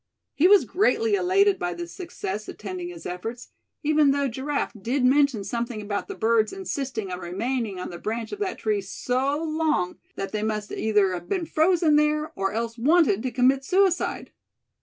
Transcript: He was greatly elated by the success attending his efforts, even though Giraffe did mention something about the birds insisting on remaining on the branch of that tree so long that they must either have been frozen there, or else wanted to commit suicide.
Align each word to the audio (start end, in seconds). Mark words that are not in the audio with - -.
He 0.33 0.47
was 0.47 0.65
greatly 0.65 1.13
elated 1.13 1.59
by 1.59 1.75
the 1.75 1.85
success 1.85 2.47
attending 2.47 2.87
his 2.89 3.05
efforts, 3.05 3.49
even 3.83 4.09
though 4.09 4.27
Giraffe 4.27 4.71
did 4.81 5.05
mention 5.05 5.43
something 5.43 5.79
about 5.79 6.07
the 6.07 6.15
birds 6.15 6.51
insisting 6.51 7.11
on 7.11 7.19
remaining 7.19 7.79
on 7.79 7.91
the 7.91 7.99
branch 7.99 8.31
of 8.31 8.39
that 8.39 8.57
tree 8.57 8.81
so 8.81 9.37
long 9.43 9.99
that 10.15 10.31
they 10.31 10.41
must 10.41 10.71
either 10.71 11.13
have 11.13 11.29
been 11.29 11.45
frozen 11.45 11.97
there, 11.97 12.31
or 12.35 12.51
else 12.51 12.79
wanted 12.79 13.21
to 13.21 13.29
commit 13.31 13.63
suicide. 13.63 14.31